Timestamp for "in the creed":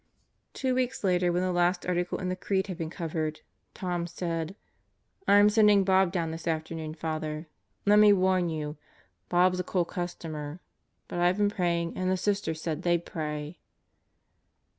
2.17-2.65